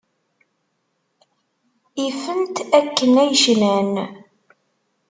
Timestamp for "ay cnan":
3.23-3.93